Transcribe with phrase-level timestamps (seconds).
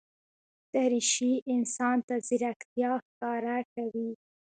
[0.73, 4.11] دریشي انسان ته ځیرکتیا ښکاره کوي.